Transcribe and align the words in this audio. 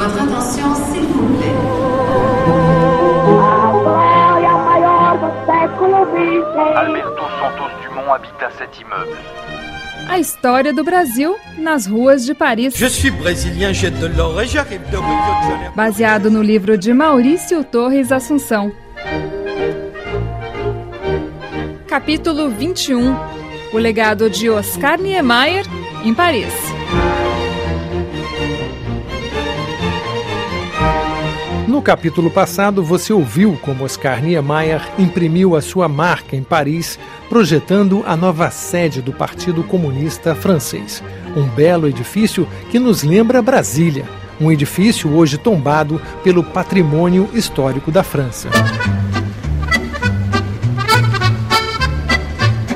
Votre 0.00 0.22
attention, 0.22 0.74
s'il 0.90 1.02
vous 1.02 1.28
plaît. 1.36 1.60
Alberto 6.74 7.22
Santos 7.38 7.70
Dumont 7.82 8.10
habita 8.14 8.48
cet 8.56 8.80
immeuble. 8.80 9.18
A 10.08 10.18
história 10.18 10.72
do 10.72 10.82
Brasil 10.82 11.34
nas 11.58 11.86
ruas 11.86 12.24
de 12.24 12.32
Paris. 12.32 12.70
Je 12.74 12.86
suis 12.86 13.10
brésilien, 13.10 13.74
j'ai 13.74 13.90
de 13.90 14.06
l'or 14.06 14.40
et 14.40 14.46
j'arrive 14.46 14.80
de 14.90 14.96
Rio 14.96 15.02
de 15.02 15.50
Janeiro. 15.50 15.74
Baseado 15.76 16.30
no 16.30 16.40
livro 16.40 16.78
de 16.78 16.94
Maurício 16.94 17.62
Torres 17.62 18.10
Assunção. 18.10 18.72
Capítulo 21.86 22.48
21 22.48 23.14
O 23.74 23.78
legado 23.78 24.30
de 24.30 24.48
Oscar 24.48 24.98
Niemeyer 24.98 25.66
em 26.06 26.14
Paris. 26.14 26.54
No 31.70 31.80
capítulo 31.80 32.32
passado, 32.32 32.82
você 32.82 33.12
ouviu 33.12 33.56
como 33.62 33.84
Oscar 33.84 34.20
Niemeyer 34.20 34.82
imprimiu 34.98 35.54
a 35.54 35.62
sua 35.62 35.86
marca 35.86 36.34
em 36.34 36.42
Paris, 36.42 36.98
projetando 37.28 38.02
a 38.04 38.16
nova 38.16 38.50
sede 38.50 39.00
do 39.00 39.12
Partido 39.12 39.62
Comunista 39.62 40.34
Francês. 40.34 41.00
Um 41.36 41.46
belo 41.46 41.86
edifício 41.86 42.44
que 42.72 42.80
nos 42.80 43.04
lembra 43.04 43.40
Brasília, 43.40 44.04
um 44.40 44.50
edifício 44.50 45.14
hoje 45.14 45.38
tombado 45.38 46.02
pelo 46.24 46.42
patrimônio 46.42 47.30
histórico 47.32 47.92
da 47.92 48.02
França. 48.02 48.48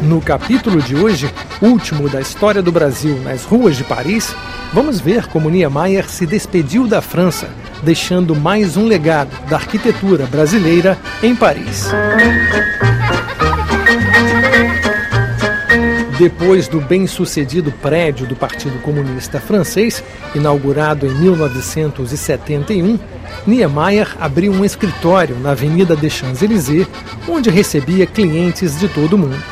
No 0.02 0.20
capítulo 0.20 0.80
de 0.80 0.95
hoje, 0.95 1.28
último 1.60 2.08
da 2.08 2.20
história 2.20 2.62
do 2.62 2.70
Brasil 2.70 3.20
nas 3.24 3.45
ruas 3.45 3.76
de 3.76 3.82
Paris, 3.82 4.36
vamos 4.72 5.00
ver 5.00 5.26
como 5.26 5.50
Niemeyer 5.50 6.08
se 6.08 6.24
despediu 6.24 6.86
da 6.86 7.02
França, 7.02 7.48
deixando 7.84 8.34
mais 8.34 8.77
um 8.77 8.87
legado 8.87 9.30
da 9.48 9.56
arquitetura 9.56 10.27
brasileira 10.27 10.99
em 11.23 11.37
Paris. 11.37 11.91
Depois 16.18 16.68
do 16.68 16.80
bem-sucedido 16.80 17.73
prédio 17.73 18.26
do 18.26 18.37
Partido 18.37 18.80
Comunista 18.80 19.41
Francês, 19.41 20.02
inaugurado 20.35 21.07
em 21.07 21.10
1971, 21.10 22.99
Niemeyer 23.46 24.16
abriu 24.21 24.52
um 24.52 24.65
escritório 24.65 25.37
na 25.41 25.51
Avenida 25.51 25.95
des 25.96 26.13
Champs-Élysées, 26.13 26.87
onde 27.29 27.51
recebia 27.51 28.07
clientes 28.07 28.79
de 28.79 28.88
todo 28.88 29.15
o 29.15 29.19
mundo. 29.19 29.43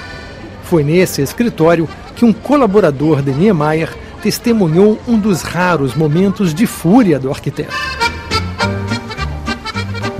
Foi 0.63 0.85
nesse 0.85 1.21
escritório 1.21 1.89
que 2.15 2.25
um 2.25 2.33
colaborador 2.33 3.21
de 3.21 3.33
Niemeyer 3.33 3.91
testemunhou 4.23 5.01
um 5.07 5.19
dos 5.19 5.43
raros 5.43 5.95
momentos 5.95 6.55
de 6.55 6.65
fúria 6.65 7.19
do 7.19 7.29
arquiteto. 7.29 8.02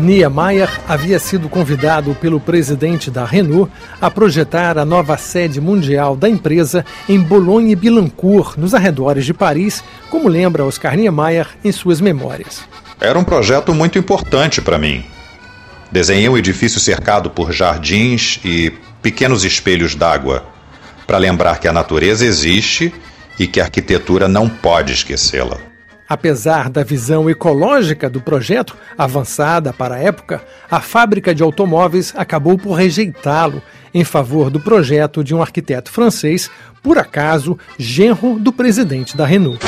Niemeyer 0.03 0.69
havia 0.89 1.21
sido 1.21 1.49
convidado 1.49 2.13
pelo 2.17 2.41
presidente 2.41 3.09
da 3.09 3.25
Renault 3.25 3.71
a 4.01 4.11
projetar 4.11 4.77
a 4.77 4.85
nova 4.85 5.17
sede 5.17 5.61
mundial 5.61 6.17
da 6.17 6.29
empresa 6.29 6.85
em 7.09 7.21
Boulogne-Billancourt, 7.21 8.59
nos 8.59 8.75
arredores 8.75 9.25
de 9.25 9.33
Paris, 9.33 9.83
como 10.11 10.29
lembra 10.29 10.65
Oscar 10.65 10.97
Niemeyer 10.97 11.47
em 11.65 11.71
suas 11.71 12.01
memórias. 12.01 12.63
Era 13.01 13.17
um 13.17 13.23
projeto 13.23 13.73
muito 13.73 13.97
importante 13.97 14.61
para 14.61 14.77
mim. 14.77 15.05
Desenhei 15.93 16.29
um 16.29 16.37
edifício 16.37 16.81
cercado 16.81 17.31
por 17.31 17.53
jardins 17.53 18.41
e 18.45 18.73
pequenos 19.01 19.45
espelhos 19.45 19.95
d'água, 19.95 20.45
para 21.07 21.19
lembrar 21.19 21.61
que 21.61 21.69
a 21.69 21.73
natureza 21.73 22.27
existe 22.27 22.93
e 23.39 23.47
que 23.47 23.61
a 23.61 23.65
arquitetura 23.65 24.27
não 24.27 24.49
pode 24.49 24.93
esquecê-la. 24.93 25.72
Apesar 26.13 26.69
da 26.69 26.85
visão 26.85 27.31
ecológica 27.31 28.11
do 28.11 28.21
projeto, 28.21 28.77
avançada 28.99 29.73
para 29.73 29.95
a 29.95 29.99
época, 29.99 30.43
a 30.71 30.79
fábrica 30.79 31.35
de 31.35 31.43
automóveis 31.43 32.13
acabou 32.15 32.59
por 32.59 32.75
rejeitá-lo 32.75 33.63
em 33.95 34.05
favor 34.05 34.51
do 34.51 34.61
projeto 34.61 35.25
de 35.25 35.35
um 35.35 35.41
arquiteto 35.41 35.91
francês, 35.91 36.51
por 36.83 36.99
acaso 36.99 37.59
genro 37.79 38.39
do 38.39 38.53
presidente 38.53 39.17
da 39.17 39.25
Renault. 39.25 39.65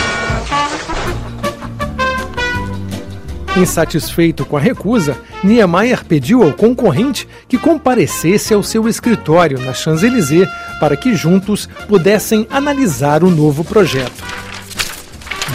Insatisfeito 3.56 4.44
com 4.44 4.58
a 4.58 4.60
recusa, 4.60 5.16
Niemeyer 5.42 6.04
pediu 6.04 6.42
ao 6.42 6.52
concorrente 6.52 7.26
que 7.48 7.56
comparecesse 7.56 8.52
ao 8.52 8.62
seu 8.62 8.86
escritório 8.86 9.58
na 9.60 9.72
Champs-Élysées 9.72 10.46
para 10.78 10.94
que 10.94 11.14
juntos 11.14 11.66
pudessem 11.88 12.46
analisar 12.50 13.24
o 13.24 13.30
novo 13.30 13.64
projeto. 13.64 14.22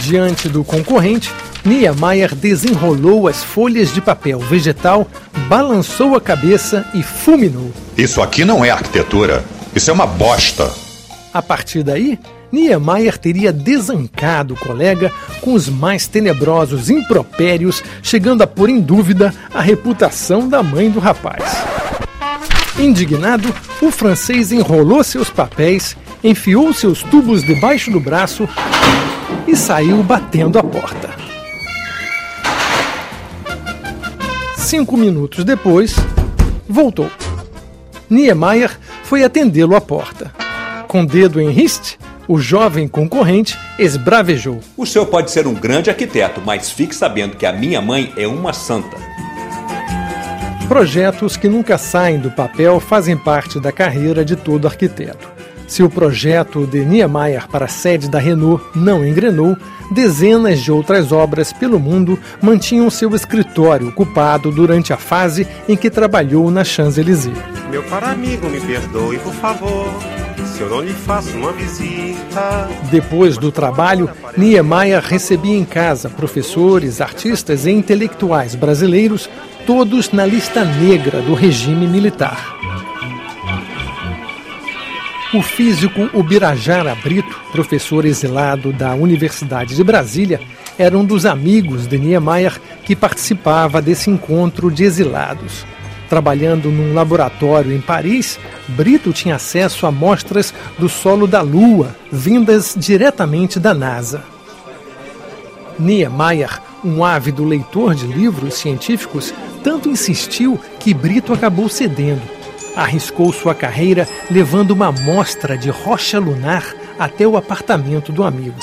Diante 0.00 0.48
do 0.48 0.64
concorrente, 0.64 1.30
Niemeyer 1.64 2.34
desenrolou 2.34 3.28
as 3.28 3.44
folhas 3.44 3.92
de 3.92 4.00
papel 4.00 4.38
vegetal, 4.38 5.06
balançou 5.46 6.16
a 6.16 6.20
cabeça 6.20 6.86
e 6.94 7.02
fulminou. 7.02 7.70
Isso 7.98 8.22
aqui 8.22 8.44
não 8.44 8.64
é 8.64 8.70
arquitetura, 8.70 9.44
isso 9.74 9.90
é 9.90 9.92
uma 9.92 10.06
bosta. 10.06 10.72
A 11.32 11.42
partir 11.42 11.82
daí, 11.82 12.18
Niemeyer 12.50 13.18
teria 13.18 13.52
desancado 13.52 14.54
o 14.54 14.56
colega 14.56 15.12
com 15.42 15.52
os 15.52 15.68
mais 15.68 16.06
tenebrosos 16.06 16.88
impropérios, 16.88 17.82
chegando 18.02 18.42
a 18.42 18.46
pôr 18.46 18.70
em 18.70 18.80
dúvida 18.80 19.34
a 19.52 19.60
reputação 19.60 20.48
da 20.48 20.62
mãe 20.62 20.90
do 20.90 20.98
rapaz. 20.98 21.44
Indignado, 22.78 23.54
o 23.82 23.90
francês 23.90 24.50
enrolou 24.50 25.04
seus 25.04 25.28
papéis, 25.28 25.94
enfiou 26.22 26.72
seus 26.72 27.02
tubos 27.02 27.42
debaixo 27.42 27.90
do 27.90 28.00
braço 28.00 28.48
e 29.46 29.56
saiu 29.56 30.02
batendo 30.02 30.58
a 30.58 30.62
porta. 30.62 31.10
Cinco 34.56 34.96
minutos 34.96 35.44
depois, 35.44 35.96
voltou. 36.68 37.10
Niemeyer 38.08 38.78
foi 39.04 39.24
atendê-lo 39.24 39.74
à 39.74 39.80
porta. 39.80 40.32
Com 40.86 41.04
dedo 41.04 41.40
em 41.40 41.50
riste, 41.50 41.98
o 42.28 42.38
jovem 42.38 42.86
concorrente 42.86 43.58
esbravejou. 43.78 44.60
O 44.76 44.86
senhor 44.86 45.06
pode 45.06 45.30
ser 45.30 45.46
um 45.46 45.54
grande 45.54 45.90
arquiteto, 45.90 46.40
mas 46.44 46.70
fique 46.70 46.94
sabendo 46.94 47.36
que 47.36 47.46
a 47.46 47.52
minha 47.52 47.80
mãe 47.80 48.12
é 48.16 48.26
uma 48.26 48.52
santa. 48.52 48.96
Projetos 50.68 51.36
que 51.36 51.48
nunca 51.48 51.76
saem 51.76 52.20
do 52.20 52.30
papel 52.30 52.78
fazem 52.78 53.16
parte 53.16 53.58
da 53.58 53.72
carreira 53.72 54.24
de 54.24 54.36
todo 54.36 54.68
arquiteto. 54.68 55.39
Se 55.70 55.84
o 55.84 55.88
projeto 55.88 56.66
de 56.66 56.84
Niemeyer 56.84 57.46
para 57.46 57.66
a 57.66 57.68
sede 57.68 58.10
da 58.10 58.18
Renault 58.18 58.60
não 58.74 59.06
engrenou, 59.06 59.56
dezenas 59.92 60.58
de 60.58 60.72
outras 60.72 61.12
obras 61.12 61.52
pelo 61.52 61.78
mundo 61.78 62.18
mantinham 62.42 62.90
seu 62.90 63.14
escritório 63.14 63.86
ocupado 63.86 64.50
durante 64.50 64.92
a 64.92 64.96
fase 64.96 65.46
em 65.68 65.76
que 65.76 65.88
trabalhou 65.88 66.50
na 66.50 66.64
Champs-Élysées. 66.64 67.38
Meu 67.70 67.84
caro 67.84 68.06
amigo, 68.06 68.48
me 68.48 68.60
perdoe, 68.60 69.20
por 69.20 69.32
favor 69.34 69.88
se 70.56 70.60
eu 70.60 70.68
não 70.68 70.80
lhe 70.80 70.92
faço 70.92 71.36
uma 71.36 71.52
visita. 71.52 72.68
Depois 72.90 73.38
do 73.38 73.52
trabalho, 73.52 74.10
Niemeyer 74.36 75.00
recebia 75.00 75.56
em 75.56 75.64
casa 75.64 76.10
professores, 76.10 77.00
artistas 77.00 77.64
e 77.64 77.70
intelectuais 77.70 78.56
brasileiros, 78.56 79.30
todos 79.66 80.10
na 80.10 80.26
lista 80.26 80.64
negra 80.64 81.22
do 81.22 81.32
regime 81.32 81.86
militar. 81.86 82.59
O 85.32 85.42
físico 85.42 86.10
Ubirajara 86.12 86.92
Brito, 86.96 87.40
professor 87.52 88.04
exilado 88.04 88.72
da 88.72 88.96
Universidade 88.96 89.76
de 89.76 89.84
Brasília, 89.84 90.40
era 90.76 90.98
um 90.98 91.04
dos 91.04 91.24
amigos 91.24 91.86
de 91.86 92.00
Niemeyer 92.00 92.60
que 92.84 92.96
participava 92.96 93.80
desse 93.80 94.10
encontro 94.10 94.72
de 94.72 94.82
exilados. 94.82 95.64
Trabalhando 96.08 96.72
num 96.72 96.92
laboratório 96.92 97.72
em 97.72 97.80
Paris, 97.80 98.40
Brito 98.66 99.12
tinha 99.12 99.36
acesso 99.36 99.86
a 99.86 99.90
amostras 99.90 100.52
do 100.76 100.88
solo 100.88 101.28
da 101.28 101.42
Lua, 101.42 101.94
vindas 102.10 102.74
diretamente 102.76 103.60
da 103.60 103.72
NASA. 103.72 104.24
Niemeyer, 105.78 106.60
um 106.84 107.04
ávido 107.04 107.44
leitor 107.44 107.94
de 107.94 108.08
livros 108.08 108.54
científicos, 108.54 109.32
tanto 109.62 109.88
insistiu 109.88 110.58
que 110.80 110.92
Brito 110.92 111.32
acabou 111.32 111.68
cedendo. 111.68 112.39
Arriscou 112.76 113.32
sua 113.32 113.54
carreira 113.54 114.08
levando 114.30 114.70
uma 114.70 114.88
amostra 114.88 115.56
de 115.56 115.70
rocha 115.70 116.18
lunar 116.18 116.74
até 116.98 117.26
o 117.26 117.36
apartamento 117.36 118.12
do 118.12 118.22
amigo. 118.22 118.58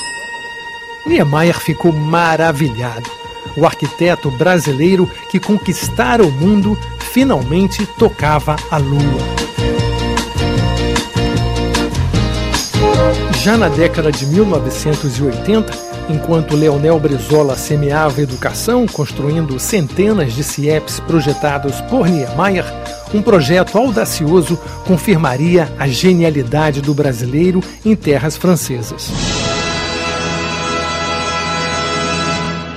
Niemeyer 1.05 1.59
ficou 1.59 1.91
maravilhado. 1.91 3.09
O 3.55 3.65
arquiteto 3.65 4.29
brasileiro 4.31 5.09
que 5.29 5.39
conquistara 5.39 6.23
o 6.23 6.31
mundo 6.31 6.77
finalmente 6.99 7.85
tocava 7.97 8.55
a 8.69 8.77
lua. 8.77 9.47
Já 13.41 13.57
na 13.57 13.69
década 13.69 14.11
de 14.11 14.25
1980, 14.25 15.86
enquanto 16.09 16.55
Leonel 16.55 16.99
Brizola 16.99 17.55
semeava 17.55 18.21
educação, 18.21 18.85
construindo 18.85 19.59
centenas 19.59 20.33
de 20.33 20.43
CIEPs 20.43 20.99
projetados 21.01 21.81
por 21.81 22.07
Niemeyer, 22.07 22.65
um 23.13 23.21
projeto 23.21 23.77
audacioso 23.77 24.59
confirmaria 24.85 25.71
a 25.77 25.87
genialidade 25.87 26.81
do 26.81 26.93
brasileiro 26.93 27.61
em 27.85 27.95
terras 27.95 28.37
francesas. 28.37 29.11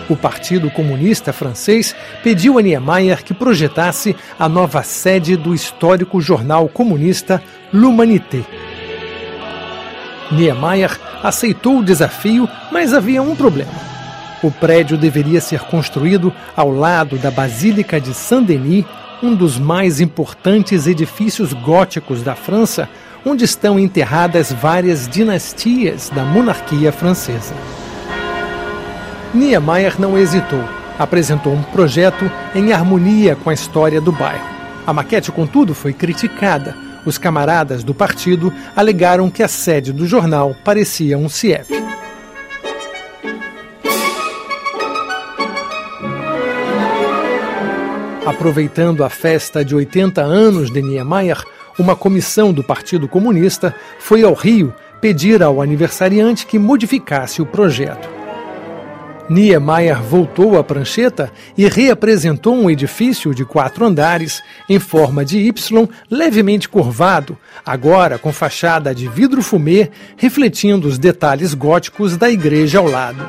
O 0.09 0.17
Partido 0.17 0.69
Comunista 0.73 1.32
Francês 1.32 1.94
pediu 2.21 2.59
a 2.59 2.62
Niemeyer 2.62 3.23
que 3.23 3.32
projetasse 3.32 4.17
a 4.37 4.49
nova 4.49 4.82
sede 4.82 5.37
do 5.37 5.55
histórico 5.55 6.21
jornal 6.21 6.69
comunista 6.69 7.41
L'Humanité. 7.73 8.44
Niemeyer 10.32 10.99
aceitou 11.22 11.78
o 11.78 11.84
desafio, 11.84 12.49
mas 12.70 12.93
havia 12.93 13.22
um 13.22 13.34
problema. 13.34 13.72
O 14.43 14.50
prédio 14.50 14.96
deveria 14.96 15.40
ser 15.40 15.61
construído 15.61 16.32
ao 16.56 16.70
lado 16.70 17.19
da 17.19 17.31
Basílica 17.31 18.00
de 18.00 18.14
Saint-Denis, 18.14 18.84
um 19.22 19.34
dos 19.34 19.58
mais 19.58 20.00
importantes 20.00 20.87
edifícios 20.87 21.52
góticos 21.52 22.22
da 22.22 22.34
França, 22.34 22.88
onde 23.25 23.44
estão 23.44 23.78
enterradas 23.78 24.50
várias 24.50 25.06
dinastias 25.06 26.08
da 26.08 26.25
monarquia 26.25 26.90
francesa. 26.90 27.55
Niemeyer 29.34 30.00
não 30.00 30.19
hesitou. 30.19 30.64
Apresentou 30.99 31.52
um 31.52 31.62
projeto 31.62 32.31
em 32.55 32.72
harmonia 32.72 33.37
com 33.37 33.50
a 33.50 33.55
história 33.55 34.00
do 34.00 34.12
bairro. 34.12 34.44
A 34.87 34.93
maquete, 34.93 35.31
contudo, 35.31 35.75
foi 35.75 35.93
criticada. 35.93 36.75
Os 37.05 37.19
camaradas 37.19 37.82
do 37.82 37.94
partido 37.94 38.52
alegaram 38.76 39.31
que 39.31 39.43
a 39.43 39.49
sede 39.49 39.93
do 39.93 40.06
jornal 40.06 40.55
parecia 40.64 41.17
um 41.17 41.29
CIEP. 41.29 41.81
Aproveitando 48.26 49.02
a 49.02 49.08
festa 49.08 49.64
de 49.64 49.75
80 49.75 50.23
anos 50.23 50.70
de 50.70 50.81
Niemeyer, 50.81 51.43
uma 51.79 51.97
comissão 51.97 52.52
do 52.52 52.62
Partido 52.62 53.08
Comunista 53.08 53.75
foi 53.99 54.23
ao 54.23 54.35
Rio 54.35 54.75
pedir 55.00 55.43
ao 55.43 55.62
aniversariante 55.62 56.46
que 56.46 56.58
modificasse 56.58 57.41
o 57.41 57.46
projeto. 57.46 58.19
Niemeyer 59.31 60.03
voltou 60.03 60.59
à 60.59 60.65
prancheta 60.65 61.31
e 61.56 61.69
reapresentou 61.69 62.53
um 62.53 62.69
edifício 62.69 63.32
de 63.32 63.44
quatro 63.44 63.87
andares, 63.87 64.43
em 64.69 64.81
forma 64.81 65.25
de 65.25 65.38
Y, 65.38 65.88
levemente 66.11 66.69
curvado, 66.69 67.38
agora 67.65 68.19
com 68.19 68.32
fachada 68.32 68.93
de 68.93 69.06
vidro 69.06 69.41
fumê, 69.41 69.88
refletindo 70.17 70.88
os 70.88 70.99
detalhes 70.99 71.55
góticos 71.55 72.17
da 72.17 72.29
igreja 72.29 72.81
ao 72.81 72.88
lado. 72.88 73.25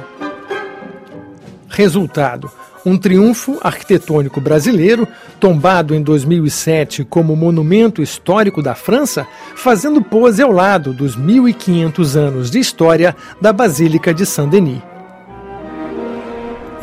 Resultado: 1.70 2.50
um 2.84 2.98
triunfo 2.98 3.60
arquitetônico 3.62 4.42
brasileiro, 4.42 5.08
tombado 5.40 5.94
em 5.94 6.02
2007 6.02 7.04
como 7.04 7.36
monumento 7.36 8.02
histórico 8.02 8.64
da 8.64 8.74
França, 8.74 9.28
fazendo 9.56 10.02
pose 10.02 10.42
ao 10.42 10.52
lado 10.52 10.94
dos 10.94 11.16
1.500 11.16 12.16
anos 12.16 12.50
de 12.50 12.58
história 12.58 13.16
da 13.40 13.54
Basílica 13.54 14.12
de 14.12 14.26
Saint-Denis. 14.26 14.91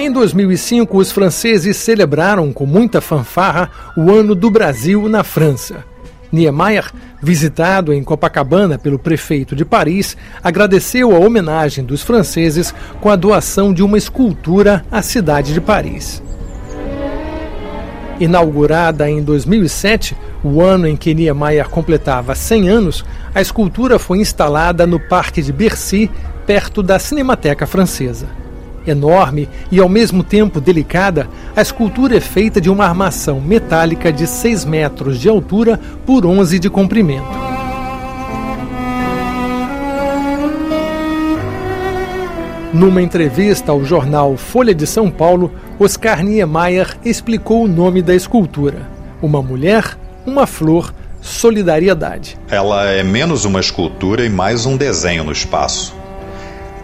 Em 0.00 0.12
2005, 0.12 0.96
os 0.96 1.10
franceses 1.10 1.76
celebraram 1.76 2.52
com 2.52 2.64
muita 2.64 3.00
fanfarra 3.00 3.68
o 3.96 4.12
Ano 4.12 4.32
do 4.32 4.48
Brasil 4.48 5.08
na 5.08 5.24
França. 5.24 5.84
Niemeyer, 6.30 6.88
visitado 7.20 7.92
em 7.92 8.04
Copacabana 8.04 8.78
pelo 8.78 8.96
prefeito 8.96 9.56
de 9.56 9.64
Paris, 9.64 10.16
agradeceu 10.40 11.16
a 11.16 11.18
homenagem 11.18 11.84
dos 11.84 12.04
franceses 12.04 12.72
com 13.00 13.10
a 13.10 13.16
doação 13.16 13.74
de 13.74 13.82
uma 13.82 13.98
escultura 13.98 14.84
à 14.88 15.02
cidade 15.02 15.52
de 15.52 15.60
Paris. 15.60 16.22
Inaugurada 18.20 19.10
em 19.10 19.20
2007, 19.20 20.16
o 20.44 20.62
ano 20.62 20.86
em 20.86 20.96
que 20.96 21.12
Niemeyer 21.12 21.68
completava 21.68 22.36
100 22.36 22.68
anos, 22.68 23.04
a 23.34 23.40
escultura 23.40 23.98
foi 23.98 24.18
instalada 24.18 24.86
no 24.86 25.00
Parque 25.00 25.42
de 25.42 25.52
Bercy, 25.52 26.08
perto 26.46 26.84
da 26.84 27.00
Cinemateca 27.00 27.66
Francesa. 27.66 28.37
Enorme 28.90 29.48
e 29.70 29.78
ao 29.80 29.88
mesmo 29.88 30.22
tempo 30.22 30.60
delicada, 30.60 31.28
a 31.54 31.60
escultura 31.60 32.16
é 32.16 32.20
feita 32.20 32.60
de 32.60 32.70
uma 32.70 32.84
armação 32.84 33.40
metálica 33.40 34.12
de 34.12 34.26
6 34.26 34.64
metros 34.64 35.18
de 35.18 35.28
altura 35.28 35.78
por 36.06 36.24
11 36.24 36.58
de 36.58 36.70
comprimento. 36.70 37.48
Numa 42.72 43.02
entrevista 43.02 43.72
ao 43.72 43.82
jornal 43.84 44.36
Folha 44.36 44.74
de 44.74 44.86
São 44.86 45.10
Paulo, 45.10 45.52
Oscar 45.78 46.22
Niemeyer 46.22 46.96
explicou 47.04 47.64
o 47.64 47.68
nome 47.68 48.02
da 48.02 48.14
escultura: 48.14 48.86
Uma 49.22 49.42
mulher, 49.42 49.98
uma 50.26 50.46
flor, 50.46 50.94
solidariedade. 51.20 52.38
Ela 52.50 52.86
é 52.86 53.02
menos 53.02 53.44
uma 53.44 53.58
escultura 53.58 54.24
e 54.24 54.28
mais 54.28 54.66
um 54.66 54.76
desenho 54.76 55.24
no 55.24 55.32
espaço. 55.32 55.97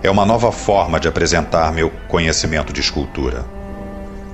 É 0.05 0.11
uma 0.11 0.27
nova 0.27 0.53
forma 0.53 1.01
de 1.01 1.09
apresentar 1.09 1.73
meu 1.73 1.91
conhecimento 2.09 2.75
de 2.75 2.81
escultura. 2.83 3.47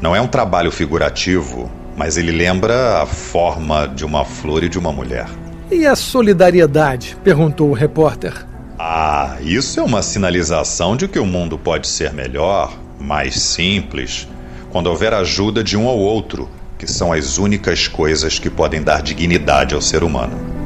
Não 0.01 0.17
é 0.17 0.21
um 0.21 0.27
trabalho 0.27 0.73
figurativo, 0.73 1.71
mas 1.97 2.17
ele 2.17 2.33
lembra 2.33 3.01
a 3.01 3.07
forma 3.07 3.87
de 3.87 4.05
uma 4.05 4.25
flor 4.25 4.65
e 4.65 4.69
de 4.69 4.81
uma 4.81 4.91
mulher. 4.91 5.29
E 5.71 5.87
a 5.87 5.95
solidariedade? 5.95 7.17
perguntou 7.23 7.71
o 7.71 7.73
repórter. 7.73 8.45
Ah, 8.77 9.37
isso 9.43 9.79
é 9.79 9.83
uma 9.85 10.03
sinalização 10.03 10.97
de 10.97 11.07
que 11.07 11.21
o 11.21 11.25
mundo 11.25 11.57
pode 11.57 11.87
ser 11.87 12.13
melhor, 12.13 12.77
mais 12.99 13.41
simples, 13.41 14.27
quando 14.73 14.89
houver 14.89 15.15
ajuda 15.15 15.63
de 15.63 15.77
um 15.77 15.87
ao 15.87 15.97
outro, 15.97 16.49
que 16.77 16.87
são 16.89 17.13
as 17.13 17.39
únicas 17.39 17.87
coisas 17.87 18.41
que 18.41 18.51
podem 18.51 18.83
dar 18.83 19.03
dignidade 19.03 19.73
ao 19.73 19.81
ser 19.81 20.03
humano. 20.03 20.60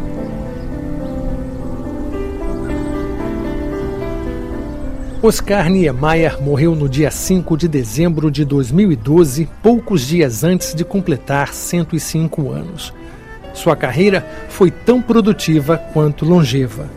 Oscar 5.26 5.70
Niemeyer 5.70 6.38
morreu 6.42 6.74
no 6.74 6.86
dia 6.86 7.10
5 7.10 7.56
de 7.56 7.66
dezembro 7.66 8.30
de 8.30 8.44
2012, 8.44 9.48
poucos 9.62 10.06
dias 10.06 10.44
antes 10.44 10.74
de 10.74 10.84
completar 10.84 11.54
105 11.54 12.50
anos. 12.50 12.92
Sua 13.54 13.74
carreira 13.74 14.26
foi 14.50 14.70
tão 14.70 15.00
produtiva 15.00 15.78
quanto 15.94 16.26
longeva. 16.26 16.90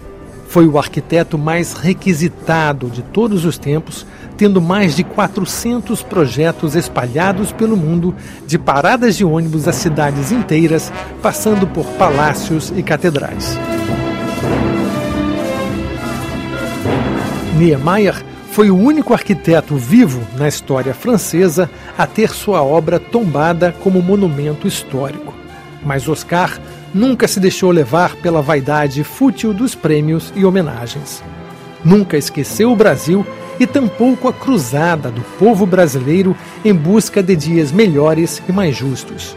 Foi 0.49 0.67
o 0.67 0.77
arquiteto 0.77 1.37
mais 1.37 1.71
requisitado 1.71 2.89
de 2.89 3.01
todos 3.01 3.45
os 3.45 3.57
tempos, 3.57 4.05
tendo 4.35 4.61
mais 4.61 4.93
de 4.93 5.05
400 5.05 6.03
projetos 6.03 6.75
espalhados 6.75 7.53
pelo 7.53 7.77
mundo, 7.77 8.13
de 8.45 8.59
paradas 8.59 9.15
de 9.15 9.23
ônibus 9.23 9.69
a 9.69 9.71
cidades 9.71 10.33
inteiras, 10.33 10.91
passando 11.21 11.65
por 11.65 11.85
palácios 11.93 12.73
e 12.75 12.83
catedrais. 12.83 13.57
Niemeyer 17.57 18.23
foi 18.51 18.69
o 18.69 18.77
único 18.77 19.13
arquiteto 19.13 19.75
vivo 19.77 20.21
na 20.37 20.47
história 20.47 20.93
francesa 20.93 21.67
a 21.97 22.05
ter 22.05 22.29
sua 22.29 22.61
obra 22.61 22.99
tombada 22.99 23.75
como 23.81 23.99
monumento 23.99 24.67
histórico. 24.67 25.33
Mas 25.83 26.07
Oscar 26.07 26.59
nunca 26.93 27.27
se 27.27 27.39
deixou 27.39 27.71
levar 27.71 28.15
pela 28.17 28.43
vaidade 28.43 29.03
fútil 29.03 29.55
dos 29.55 29.73
prêmios 29.73 30.31
e 30.35 30.45
homenagens. 30.45 31.23
Nunca 31.83 32.15
esqueceu 32.15 32.71
o 32.71 32.75
Brasil 32.75 33.25
e 33.59 33.65
tampouco 33.65 34.27
a 34.27 34.33
cruzada 34.33 35.09
do 35.09 35.21
povo 35.39 35.65
brasileiro 35.65 36.37
em 36.63 36.75
busca 36.75 37.23
de 37.23 37.35
dias 37.35 37.71
melhores 37.71 38.39
e 38.47 38.51
mais 38.51 38.75
justos. 38.75 39.35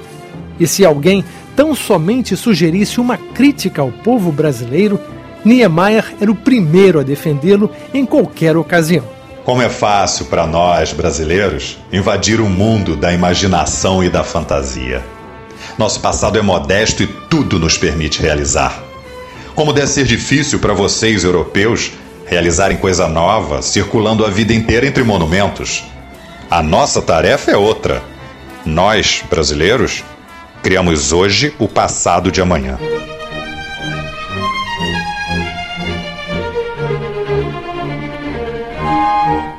E 0.58 0.66
se 0.66 0.84
alguém 0.84 1.24
tão 1.56 1.74
somente 1.74 2.36
sugerisse 2.36 3.00
uma 3.00 3.16
crítica 3.16 3.80
ao 3.80 3.90
povo 3.90 4.30
brasileiro, 4.30 5.00
Niemeyer 5.44 6.14
era 6.20 6.30
o 6.30 6.34
primeiro 6.34 7.00
a 7.00 7.02
defendê-lo 7.02 7.70
em 7.92 8.04
qualquer 8.04 8.56
ocasião. 8.56 9.04
Como 9.44 9.62
é 9.62 9.68
fácil 9.68 10.26
para 10.26 10.46
nós, 10.46 10.92
brasileiros, 10.92 11.78
invadir 11.92 12.40
o 12.40 12.48
mundo 12.48 12.94
da 12.94 13.12
imaginação 13.12 14.04
e 14.04 14.08
da 14.08 14.22
fantasia. 14.22 15.02
Nosso 15.78 16.00
passado 16.00 16.38
é 16.38 16.42
modesto 16.42 17.02
e 17.02 17.06
tudo 17.06 17.58
nos 17.58 17.78
permite 17.78 18.20
realizar. 18.20 18.82
Como 19.54 19.72
deve 19.72 19.88
ser 19.88 20.04
difícil 20.04 20.58
para 20.58 20.72
vocês, 20.72 21.24
europeus, 21.24 21.92
realizarem 22.26 22.76
coisa 22.76 23.08
nova, 23.08 23.60
circulando 23.60 24.24
a 24.24 24.30
vida 24.30 24.52
inteira 24.52 24.86
entre 24.86 25.02
monumentos. 25.02 25.84
A 26.50 26.62
nossa 26.62 27.02
tarefa 27.02 27.50
é 27.50 27.56
outra. 27.56 28.02
Nós, 28.64 29.24
brasileiros, 29.28 30.04
criamos 30.62 31.12
hoje 31.12 31.54
o 31.58 31.66
passado 31.66 32.30
de 32.30 32.40
amanhã. 32.40 32.78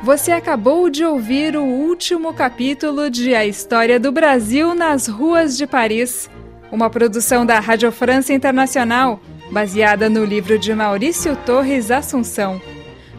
Você 0.02 0.32
acabou 0.32 0.90
de 0.90 1.04
ouvir 1.04 1.56
o 1.56 1.62
último 1.62 2.34
capítulo 2.34 3.08
de 3.08 3.36
A 3.36 3.46
História 3.46 4.00
do 4.00 4.10
Brasil 4.10 4.74
nas 4.74 5.06
Ruas 5.06 5.56
de 5.56 5.64
Paris, 5.64 6.28
uma 6.72 6.90
produção 6.90 7.46
da 7.46 7.60
Rádio 7.60 7.92
França 7.92 8.32
Internacional, 8.32 9.20
baseada 9.52 10.10
no 10.10 10.24
livro 10.24 10.58
de 10.58 10.74
Maurício 10.74 11.36
Torres 11.46 11.88
Assunção, 11.92 12.60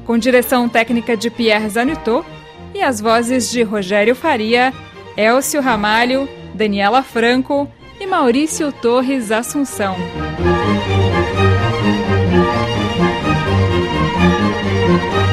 com 0.06 0.18
direção 0.18 0.68
técnica 0.68 1.16
de 1.16 1.30
Pierre 1.30 1.70
Zanutot 1.70 2.28
e 2.75 2.82
as 2.82 3.00
vozes 3.00 3.50
de 3.50 3.63
Rogério 3.63 4.13
Faria, 4.13 4.74
Elcio 5.16 5.62
Ramalho, 5.62 6.28
Daniela 6.54 7.02
Franco 7.02 7.66
e 7.98 8.06
Maurício 8.06 8.74
Torres 8.74 9.32
Assunção. 9.32 9.96
Música 14.86 15.33